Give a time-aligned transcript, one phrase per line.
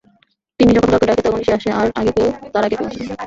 [0.59, 1.69] তিন্নি যখন কাউকে ডাকে, তখনি সে আসে,
[2.53, 3.15] তার আগে কেউ আসে না।